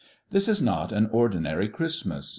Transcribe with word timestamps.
For 0.29 0.33
this 0.33 0.47
is 0.47 0.63
not 0.63 0.91
an 0.91 1.09
ordinary 1.11 1.69
Christmas. 1.69 2.27